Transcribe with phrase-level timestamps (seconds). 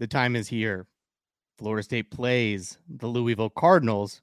[0.00, 0.86] The time is here.
[1.58, 4.22] Florida State plays the Louisville Cardinals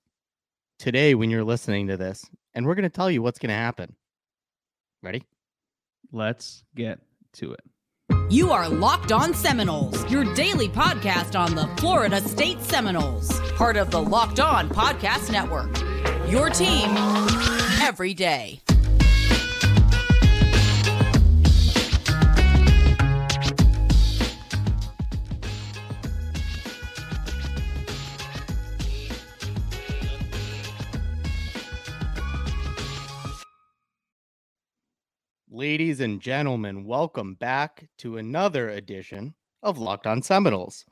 [0.79, 3.55] today when you're listening to this, and we're going to tell you what's going to
[3.55, 3.95] happen.
[5.03, 5.23] Ready?
[6.11, 6.99] Let's get
[7.33, 7.61] to it.
[8.31, 13.91] You are Locked On Seminoles, your daily podcast on the Florida State Seminoles, part of
[13.91, 15.77] the Locked On Podcast Network.
[16.27, 16.89] Your team
[17.83, 18.61] every day.
[35.97, 39.33] Ladies and gentlemen, welcome back to another edition
[39.63, 40.85] of Locked On Seminoles.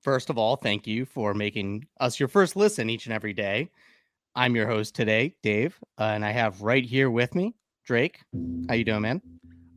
[0.00, 3.68] First of all, thank you for making us your first listen each and every day.
[4.34, 7.54] I'm your host today, Dave, uh, and I have right here with me
[7.84, 8.20] Drake.
[8.66, 9.20] How you doing, man?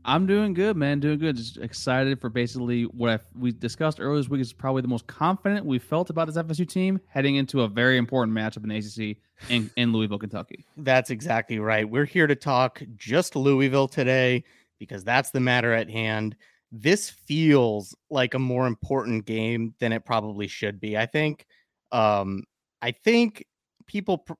[0.06, 1.00] I'm doing good, man.
[1.00, 1.38] Doing good.
[1.38, 5.08] Just excited for basically what I, we discussed earlier this week is probably the most
[5.08, 8.78] confident we felt about this FSU team heading into a very important matchup in the
[8.78, 9.18] ACC
[9.50, 10.66] in, in Louisville, Kentucky.
[10.78, 11.90] That's exactly right.
[11.90, 14.44] We're here to talk just Louisville today
[14.78, 16.36] because that's the matter at hand.
[16.72, 20.98] This feels like a more important game than it probably should be.
[20.98, 21.45] I think.
[21.92, 22.44] Um,
[22.82, 23.45] I think
[23.86, 24.34] people pr-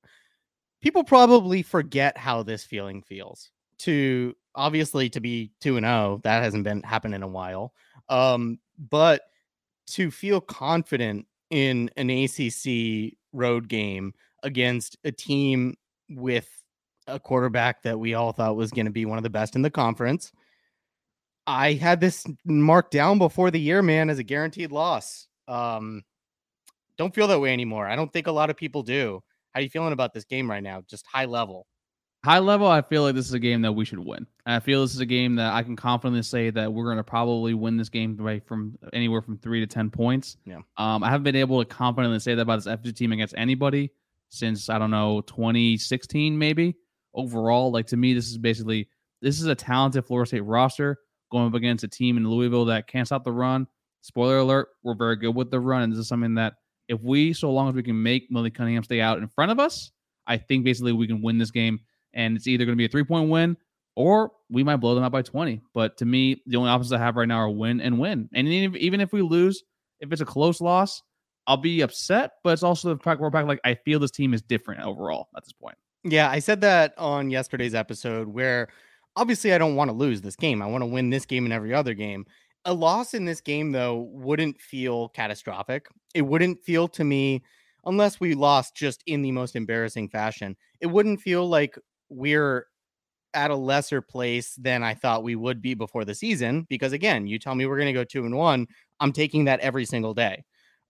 [0.82, 3.52] people probably forget how this feeling feels
[3.84, 7.74] to obviously to be 2 and 0 that hasn't been happened in a while
[8.10, 9.22] um but
[9.88, 15.76] to feel confident in an ACC road game against a team
[16.10, 16.48] with
[17.08, 19.62] a quarterback that we all thought was going to be one of the best in
[19.62, 20.32] the conference
[21.46, 26.04] I had this marked down before the year man as a guaranteed loss um
[26.98, 29.64] don't feel that way anymore I don't think a lot of people do how are
[29.64, 31.68] you feeling about this game right now just high level
[32.24, 34.26] High level, I feel like this is a game that we should win.
[34.46, 37.04] I feel this is a game that I can confidently say that we're going to
[37.04, 40.38] probably win this game by from anywhere from three to ten points.
[40.46, 40.60] Yeah.
[40.78, 43.92] Um, I haven't been able to confidently say that about this FG team against anybody
[44.30, 46.76] since I don't know 2016 maybe.
[47.14, 48.88] Overall, like to me, this is basically
[49.22, 51.00] this is a talented Florida State roster
[51.30, 53.68] going up against a team in Louisville that can't stop the run.
[54.02, 56.54] Spoiler alert: we're very good with the run, and this is something that
[56.88, 59.60] if we, so long as we can make Malik Cunningham stay out in front of
[59.60, 59.92] us,
[60.26, 61.82] I think basically we can win this game
[62.14, 63.58] and it's either going to be a three point win
[63.96, 65.62] or we might blow them out by 20.
[65.74, 68.30] But to me, the only options I have right now are win and win.
[68.34, 69.64] And even if we lose,
[70.00, 71.02] if it's a close loss,
[71.46, 72.32] I'll be upset.
[72.44, 73.46] But it's also the fact we're back.
[73.46, 75.78] Like I feel this team is different overall at this point.
[76.04, 78.68] Yeah, I said that on yesterday's episode where
[79.16, 80.62] obviously I don't want to lose this game.
[80.62, 82.26] I want to win this game and every other game.
[82.66, 85.88] A loss in this game, though, wouldn't feel catastrophic.
[86.14, 87.44] It wouldn't feel to me,
[87.86, 91.78] unless we lost just in the most embarrassing fashion, it wouldn't feel like
[92.14, 92.68] we're
[93.34, 96.66] at a lesser place than I thought we would be before the season.
[96.70, 98.68] Because again, you tell me we're going to go two and one,
[99.00, 100.44] I'm taking that every single day.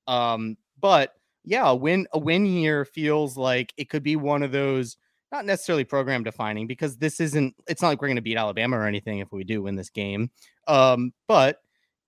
[0.08, 1.14] Um, but
[1.46, 4.98] yeah, a win a win here feels like it could be one of those
[5.32, 8.78] not necessarily program defining because this isn't it's not like we're going to beat Alabama
[8.78, 10.30] or anything if we do win this game.
[10.68, 11.60] Um, but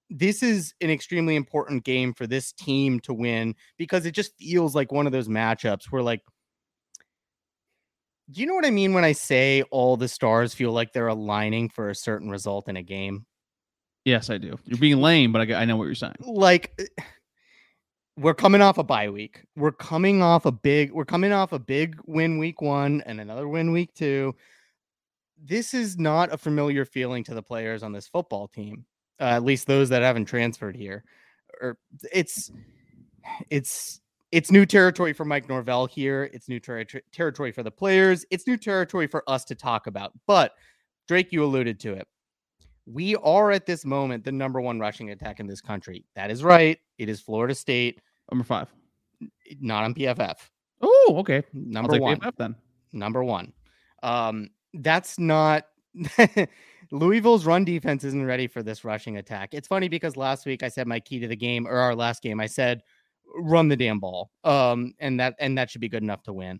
[0.10, 4.76] this is an extremely important game for this team to win because it just feels
[4.76, 6.22] like one of those matchups where like
[8.32, 11.08] do you know what I mean when I say all the stars feel like they're
[11.08, 13.26] aligning for a certain result in a game?
[14.04, 14.58] Yes, I do.
[14.66, 16.16] You're being lame, but I, I know what you're saying.
[16.20, 17.04] Like eh,
[18.18, 19.44] we're coming off a bye week.
[19.56, 23.48] We're coming off a big we're coming off a big win week 1 and another
[23.48, 24.34] win week 2.
[25.44, 28.86] This is not a familiar feeling to the players on this football team.
[29.20, 31.04] Uh, at least those that haven't transferred here.
[31.62, 31.78] Or
[32.12, 32.52] it's
[33.50, 36.30] it's it's new territory for Mike Norvell here.
[36.34, 38.26] It's new ter- territory for the players.
[38.32, 40.14] It's new territory for us to talk about.
[40.28, 40.54] But
[41.08, 42.08] Drake, you alluded to it.
[42.86, 46.06] We are at this moment the number one rushing attack in this country.
[46.16, 46.78] That is right.
[46.98, 48.02] It is Florida State.
[48.32, 48.68] Number five.
[49.60, 50.36] Not on PFF.
[50.82, 51.44] Oh, okay.
[51.54, 52.20] Number one.
[52.20, 52.56] PFF then.
[52.94, 53.54] Number one.
[54.04, 55.66] Um, that's not
[56.92, 59.54] Louisville's run defense isn't ready for this rushing attack.
[59.54, 62.22] It's funny because last week I said my key to the game, or our last
[62.22, 62.84] game, I said
[63.36, 64.32] run the damn ball.
[64.44, 66.60] Um, and that and that should be good enough to win.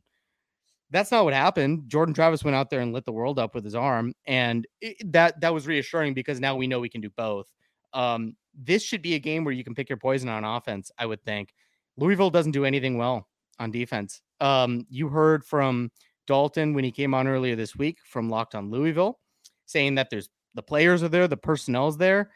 [0.92, 1.84] That's not what happened.
[1.88, 4.98] Jordan Travis went out there and lit the world up with his arm, and it,
[5.12, 7.48] that that was reassuring because now we know we can do both.
[7.94, 10.92] Um, this should be a game where you can pick your poison on offense.
[10.98, 11.54] I would think
[11.98, 13.28] Louisville doesn't do anything well
[13.60, 14.22] on defense.
[14.40, 15.92] Um, you heard from
[16.28, 19.20] Dalton when he came on earlier this week from Locked on Louisville,
[19.66, 22.32] saying that there's the players are there, the personnel's there.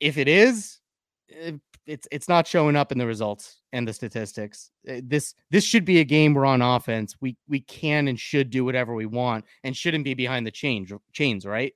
[0.00, 0.78] If it is,
[1.30, 1.52] eh,
[1.86, 4.70] it's it's not showing up in the results and the statistics.
[4.86, 8.50] Eh, this this should be a game we're on offense we we can and should
[8.50, 11.72] do whatever we want and shouldn't be behind the change chains, right?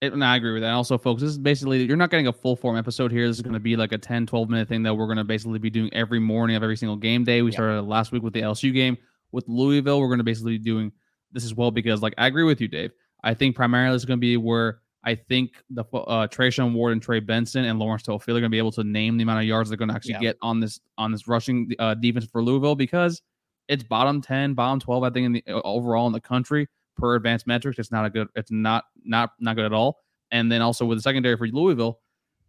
[0.00, 0.72] It, and I agree with that.
[0.72, 3.26] Also, folks, this is basically you're not getting a full form episode here.
[3.26, 5.24] This is going to be like a 10, 12 minute thing that we're going to
[5.24, 7.40] basically be doing every morning of every single game day.
[7.42, 7.56] We Yeah.
[7.56, 8.98] started last week with the LSU game.
[9.32, 10.92] With Louisville, we're going to basically be doing
[11.32, 12.92] this as well because, like, I agree with you, Dave.
[13.22, 17.02] I think primarily it's going to be where I think the uh, Treshaun Ward and
[17.02, 19.44] Trey Benson and Lawrence Toafili are going to be able to name the amount of
[19.46, 20.20] yards they're going to actually Yeah.
[20.20, 23.20] get on this on this rushing uh, defense for Louisville because
[23.68, 27.16] it's bottom 10, bottom 12, I think, in the uh, overall in the country per
[27.16, 27.78] advanced metrics.
[27.78, 29.98] It's not a good, it's not not not good at all.
[30.30, 32.00] And then also with the secondary for Louisville,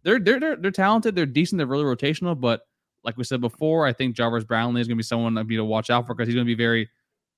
[0.02, 2.62] they're they're they're, they're talented, they're decent, they're really rotational, but
[3.04, 5.56] like we said before, I think Jarvis Brownlee is going to be someone to be
[5.56, 6.88] to watch out for because he's going to be very,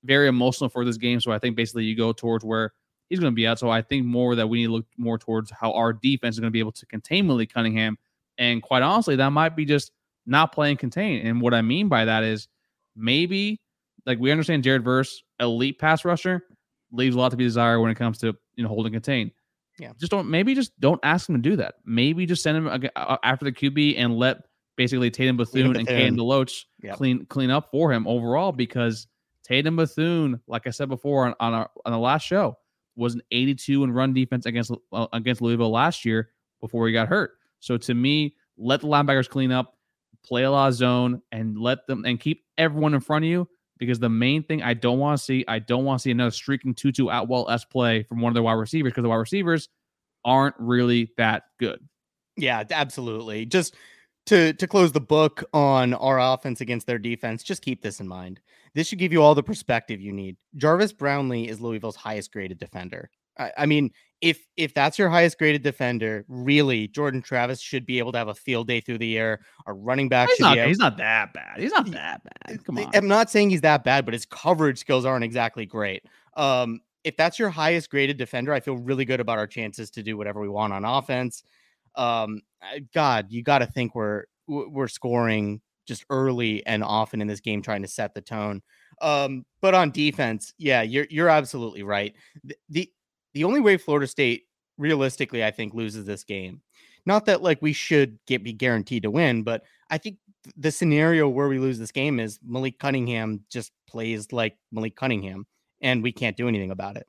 [0.05, 1.21] very emotional for this game.
[1.21, 2.73] So I think basically you go towards where
[3.09, 3.59] he's going to be out.
[3.59, 6.41] So I think more that we need to look more towards how our defense is
[6.41, 7.99] going to be able to contain Malik Cunningham.
[8.37, 9.93] And quite honestly, that might be just
[10.27, 11.27] not playing contain.
[11.27, 12.49] And what I mean by that is
[12.95, 13.61] maybe
[14.07, 16.45] like we understand Jared Verse, elite pass rusher,
[16.93, 19.31] leaves a lot to be desired when it comes to you know holding contain.
[19.79, 19.93] Yeah.
[19.99, 21.77] just don't maybe just don't ask him to do that.
[21.85, 24.39] Maybe just send him after the QB and let
[24.77, 26.17] basically Tatum Bethune and Bethune.
[26.17, 26.97] Kalen DeLoach Yep.
[26.97, 29.07] clean clean up for him overall because
[29.45, 32.57] Tatum Bethune, like I said before on on, our, on the last show,
[32.99, 36.31] was an 82 in run defense against uh, against Louisville last year
[36.61, 37.39] before he got hurt.
[37.61, 39.79] So to me, let the linebackers clean up,
[40.25, 43.49] play a lot of zone, and let them and keep everyone in front of you.
[43.79, 46.33] Because the main thing I don't want to see, I don't want to see another
[46.33, 49.69] streaking Tutu Atwell S play from one of the wide receivers because the wide receivers
[50.25, 51.79] aren't really that good.
[52.37, 53.47] Yeah, absolutely.
[53.47, 53.77] Just
[54.29, 58.07] to to close the book on our offense against their defense, just keep this in
[58.07, 58.41] mind.
[58.75, 60.37] This should give you all the perspective you need.
[60.57, 63.11] Jarvis Brownlee is Louisville's highest graded defender.
[63.39, 63.91] I, I mean,
[64.21, 68.29] if if that's your highest graded defender, really, Jordan Travis should be able to have
[68.29, 69.41] a field day through the air.
[69.67, 71.59] Our running back He's should not, he's not that bad.
[71.59, 72.65] He's not that bad.
[72.65, 72.91] Come on.
[72.95, 76.05] I'm not saying he's that bad, but his coverage skills aren't exactly great.
[76.37, 80.03] Um, if that's your highest graded defender, I feel really good about our chances to
[80.03, 81.43] do whatever we want on offense.
[81.99, 82.41] Um,
[82.95, 87.63] God, you got to think we're we're scoring just early and often in this game,
[87.63, 88.63] trying to set the tone.
[89.01, 92.15] Um, but on defense, yeah, you're you're absolutely right.
[92.45, 92.93] The, the
[93.35, 94.45] the only way Florida State
[94.77, 96.63] realistically, I think, loses this game.
[97.07, 100.19] Not that like we should get be guaranteed to win, but I think
[100.57, 105.47] the scenario where we lose this game is Malik Cunningham just plays like Malik Cunningham,
[105.81, 107.07] and we can't do anything about it.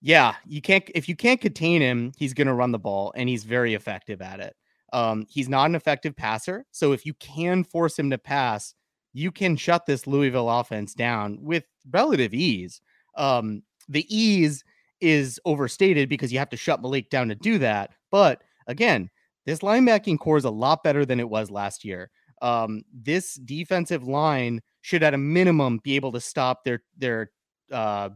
[0.00, 3.28] Yeah, you can't if you can't contain him, he's going to run the ball, and
[3.28, 4.54] he's very effective at it.
[4.92, 8.74] Um, he's not an effective passer, so if you can force him to pass,
[9.12, 12.80] you can shut this Louisville offense down with relative ease.
[13.16, 14.62] Um, the ease
[15.00, 17.90] is overstated because you have to shut Malik down to do that.
[18.10, 19.10] But again,
[19.46, 22.10] this linebacking core is a lot better than it was last year.
[22.40, 27.30] Um, this defensive line should, at a minimum, be able to stop their their
[27.72, 28.10] uh,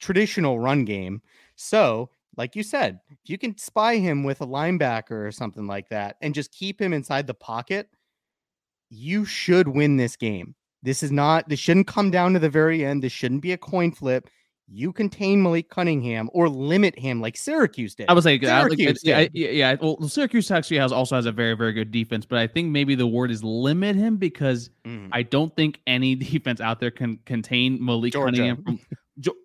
[0.00, 1.22] traditional run game.
[1.56, 5.88] So, like you said, if you can spy him with a linebacker or something like
[5.90, 7.88] that, and just keep him inside the pocket,
[8.90, 10.54] you should win this game.
[10.82, 11.48] This is not.
[11.48, 13.02] This shouldn't come down to the very end.
[13.02, 14.28] This shouldn't be a coin flip.
[14.72, 18.08] You contain Malik Cunningham or limit him like Syracuse did.
[18.08, 19.34] I I like, Syracuse yeah, I- did.
[19.34, 19.76] yeah, yeah.
[19.82, 22.94] Well, Syracuse actually has also has a very, very good defense, but I think maybe
[22.94, 25.08] the word is limit him because Mm.
[25.12, 28.36] I don't think any defense out there can contain Malik Georgia.
[28.36, 28.62] Cunningham.
[28.62, 28.80] From,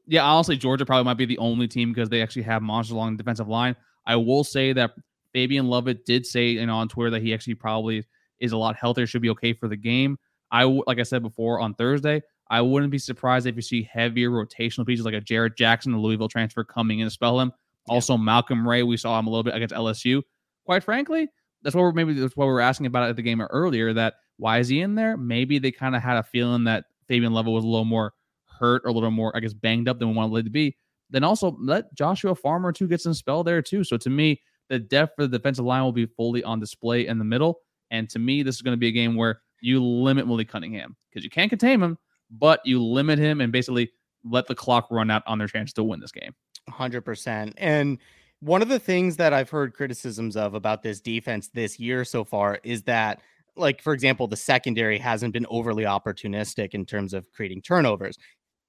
[0.07, 3.13] yeah, honestly, Georgia probably might be the only team because they actually have monsters along
[3.13, 3.75] the defensive line.
[4.05, 4.91] I will say that
[5.33, 8.05] Fabian Lovett did say, you know, on Twitter that he actually probably
[8.39, 10.17] is a lot healthier, should be okay for the game.
[10.51, 14.29] I, like I said before on Thursday, I wouldn't be surprised if you see heavier
[14.29, 17.51] rotational pieces like a Jarrett Jackson, the Louisville transfer, coming in to spell him.
[17.87, 20.21] Also, Malcolm Ray, we saw him a little bit against LSU.
[20.65, 21.27] Quite frankly,
[21.61, 23.93] that's what we're maybe that's what we were asking about at the game earlier.
[23.93, 25.17] That why is he in there?
[25.17, 28.13] Maybe they kind of had a feeling that Fabian Lovett was a little more
[28.59, 30.75] hurt or a little more, I guess, banged up than we wanted it to be.
[31.09, 33.83] Then also let Joshua Farmer too get some spell there too.
[33.83, 37.19] So to me, the depth for the defensive line will be fully on display in
[37.19, 37.59] the middle.
[37.91, 40.95] And to me, this is going to be a game where you limit Willie Cunningham
[41.09, 41.97] because you can't contain him,
[42.31, 43.91] but you limit him and basically
[44.23, 46.33] let the clock run out on their chance to win this game.
[46.69, 47.53] 100%.
[47.57, 47.99] And
[48.39, 52.23] one of the things that I've heard criticisms of about this defense this year so
[52.23, 53.21] far is that,
[53.55, 58.17] like, for example, the secondary hasn't been overly opportunistic in terms of creating turnovers.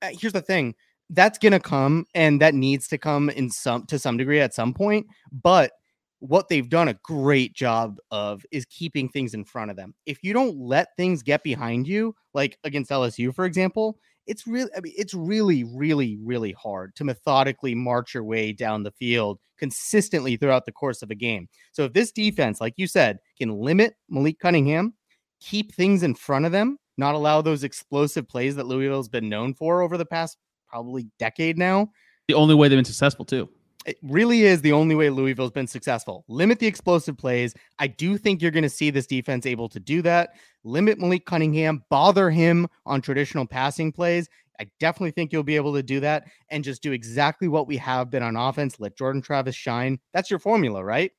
[0.07, 0.75] Uh, here's the thing
[1.11, 4.75] that's to come and that needs to come in some to some degree at some
[4.75, 5.73] point but
[6.21, 9.95] what they've done a great job of is keeping things in front of them.
[10.07, 14.71] If you don't let things get behind you like against LSU for example it's really
[14.77, 19.39] I mean it's really really really hard to methodically march your way down the field
[19.59, 21.49] consistently throughout the course of a game.
[21.73, 24.95] So if this defense like you said can limit Malik Cunningham
[25.41, 29.55] keep things in front of them not allow those explosive plays that Louisville's been known
[29.55, 30.39] for over the past
[30.69, 31.91] probably decade now
[32.29, 33.49] The only way they've been successful too.
[33.87, 36.25] It really is the only way Louisville's been successful.
[36.27, 37.55] Limit the explosive plays.
[37.79, 40.31] I do think you're going to see this defense able to do that.
[40.65, 44.29] Limit Malik Cunningham, bother him on traditional passing plays.
[44.59, 47.77] I definitely think you'll be able to do that and just do exactly what we
[47.77, 48.81] have been on offense.
[48.81, 50.01] Let Jordan Travis shine.
[50.13, 51.13] That's your formula, right?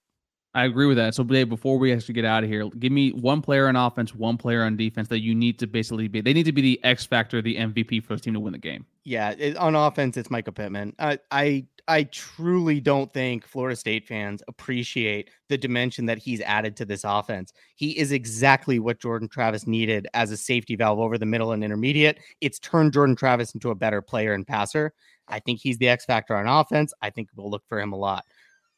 [0.57, 1.13] I agree with that.
[1.13, 4.15] So, Dave, before we actually get out of here, give me one player on offense,
[4.15, 6.19] one player on defense that you need to basically be.
[6.19, 8.57] They need to be the X factor, the MVP for this team to win the
[8.57, 8.83] game.
[9.03, 10.95] Yeah, it, on offense, it's Mycah Pittman.
[10.97, 16.75] I, I I truly don't think Florida State fans appreciate the dimension that he's added
[16.77, 17.53] to this offense.
[17.75, 21.63] He is exactly what Jordan Travis needed as a safety valve over the middle and
[21.63, 22.17] intermediate.
[22.41, 24.91] It's turned Jordan Travis into a better player and passer.
[25.27, 26.95] I think he's the X factor on offense.
[27.03, 28.25] I think we'll look for him a lot.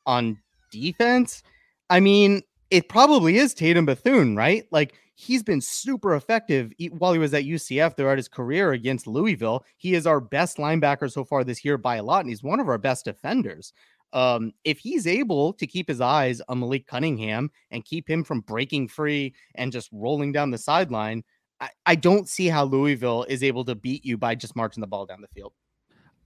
[0.05, 0.37] On
[0.71, 1.41] defense,
[1.89, 4.65] I mean, it probably is Tatum Bethune, right?
[4.71, 9.65] Like he's been super effective while he was at UCF throughout his career against Louisville.
[9.77, 12.59] He is our best linebacker so far this year by a lot, and he's one
[12.59, 13.73] of our best defenders.
[14.13, 18.41] Um, if he's able to keep his eyes on Malik Cunningham and keep him from
[18.41, 21.23] breaking free and just rolling down the sideline,
[21.59, 24.87] I, I don't see how Louisville is able to beat you by just marching the
[24.87, 25.53] ball down the field.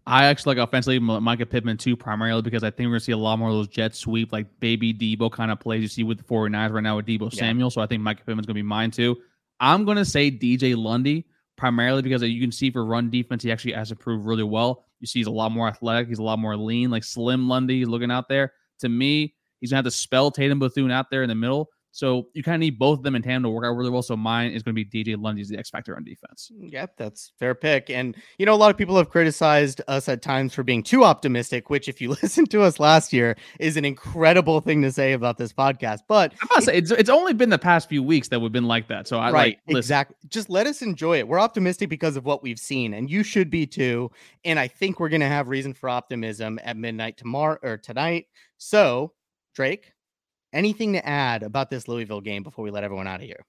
[0.06, 3.12] I actually like offensively Mycah Pittman too, primarily because I think we're going to see
[3.14, 6.04] a lot more of those jet sweep, like baby Deebo kind of plays you see
[6.04, 7.40] with the 49ers right now with Deebo yeah.
[7.40, 7.70] Samuel.
[7.70, 9.18] So I think Mycah Pittman's going to be mine too.
[9.62, 13.52] I'm going to say DJ Lundy, primarily because you can see for run defense, he
[13.52, 14.84] actually has improved really well.
[15.00, 17.86] You see he's a lot more athletic, he's a lot more lean, like slim Lundy
[17.86, 18.52] looking out there.
[18.80, 21.70] To me, he's going to have to spell Tatum Bethune out there in the middle.
[21.94, 24.02] So you kind of need both of them in tandem to work out really well.
[24.02, 26.52] So mine is going to be DJ Lundy's the X factor on defense.
[26.60, 27.92] Yep, that's fair pick.
[27.92, 31.04] And you know, a lot of people have criticized us at times for being too
[31.04, 35.14] optimistic, which, if you listen to us last year, is an incredible thing to say
[35.14, 36.00] about this podcast.
[36.08, 38.68] But I must say, it's it's only been the past few weeks that we've been
[38.68, 39.08] like that.
[39.08, 40.16] So I right, like exactly.
[40.30, 41.28] Just let us enjoy it.
[41.28, 44.10] We're optimistic because of what we've seen, and you should be too.
[44.44, 48.26] And I think we're going to have reason for optimism at midnight tomorrow or tonight.
[48.58, 49.14] So,
[49.54, 49.93] Drake,
[50.54, 53.44] Anything to add about this Louisville game before we let everyone out of here?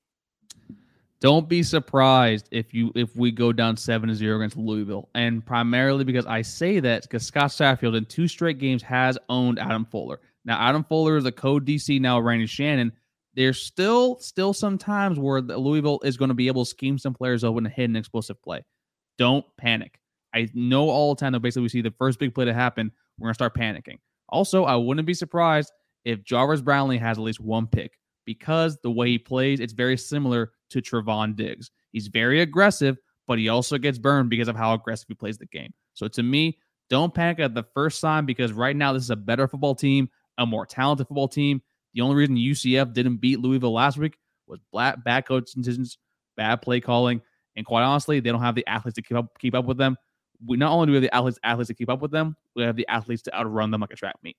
[1.20, 5.44] Don't be surprised if you if we go down seven to zero against Louisville, and
[5.44, 9.87] primarily because I say that because Scott Satterfield in two straight games has owned Adam
[9.87, 10.20] Fuller.
[10.44, 12.20] Now Adam Fuller is a code DC now.
[12.20, 12.92] Randy Shannon.
[13.34, 17.14] There's still still some times where Louisville is going to be able to scheme some
[17.14, 18.64] players open and hit an explosive play.
[19.18, 19.99] Don't panic.
[20.34, 22.92] I know all the time that basically we see the first big play to happen,
[23.18, 23.99] we're gonna start panicking.
[24.28, 25.73] Also, I wouldn't be surprised
[26.04, 29.96] if Jarvis Brownlee has at least one pick because the way he plays, it's very
[29.96, 31.70] similar to Trevon Diggs.
[31.92, 32.96] He's very aggressive,
[33.26, 35.73] but he also gets burned because of how aggressive he plays the game.
[35.94, 36.58] So to me,
[36.90, 40.08] don't panic at the first sign because right now this is a better football team,
[40.38, 41.62] a more talented football team.
[41.94, 45.99] The only reason UCF didn't beat Louisville last week was bad, bad coaching decisions,
[46.37, 47.23] bad play calling,
[47.56, 49.96] and quite honestly, they don't have the athletes to keep up keep up with them.
[50.44, 52.64] We not only do we have the athletes athletes to keep up with them, we
[52.64, 54.37] have the athletes to outrun them like a track meet.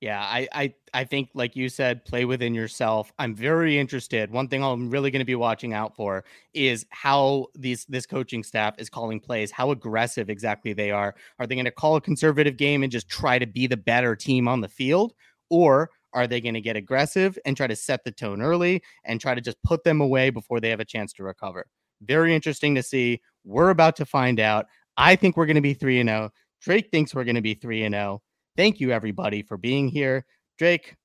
[0.00, 3.12] Yeah, I, I I think like you said, play within yourself.
[3.18, 4.30] I'm very interested.
[4.30, 8.42] One thing I'm really going to be watching out for is how these this coaching
[8.44, 11.14] staff is calling plays, how aggressive exactly they are.
[11.38, 14.14] Are they going to call a conservative game and just try to be the better
[14.14, 15.14] team on the field,
[15.48, 19.18] or are they going to get aggressive and try to set the tone early and
[19.18, 21.66] try to just put them away before they have a chance to recover?
[22.02, 23.20] Very interesting to see.
[23.44, 24.66] We're about to find out.
[24.98, 26.30] I think we're going to be 3 and 0.
[26.60, 28.22] Drake thinks we're going to be 3 and 0.
[28.56, 30.24] Thank you, everybody, for being here.
[30.58, 30.96] Drake,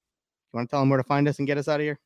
[0.54, 2.00] you want to tell them where to find us and get us out of here?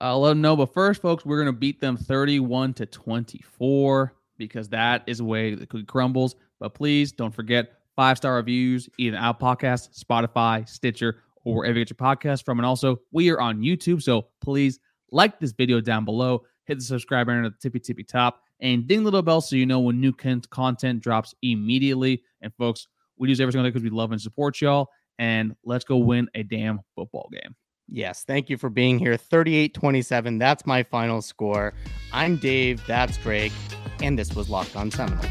[0.00, 0.56] I'll let them know.
[0.56, 5.24] But first, folks, we're going to beat them 31 to 24 because that is the
[5.24, 6.36] way the cookie crumbles.
[6.58, 11.84] But please don't forget five star reviews, either Out Podcast, Spotify, Stitcher, or wherever you
[11.84, 12.58] get your podcast from.
[12.58, 14.02] And also, we are on YouTube.
[14.02, 14.80] So please
[15.10, 18.86] like this video down below, hit the subscribe button at the tippy tippy top, and
[18.86, 22.22] ding the little bell so you know when new content drops immediately.
[22.42, 22.88] And folks,
[23.20, 24.88] we do every single day because we love and support y'all.
[25.18, 27.54] And let's go win a damn football game.
[27.86, 29.16] Yes, thank you for being here.
[29.16, 30.38] 38 27.
[30.38, 31.74] That's my final score.
[32.12, 32.84] I'm Dave.
[32.86, 33.52] That's Drake.
[34.02, 35.26] And this was Locked On Seminoles.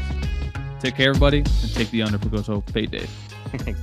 [0.78, 3.10] Take care, everybody, and take the under because so pay Dave.